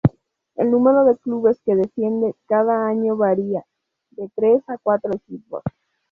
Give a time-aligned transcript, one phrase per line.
[0.55, 3.67] El número de clubes que desciende cada año varía,
[4.09, 5.61] de tres a cuatro equipos.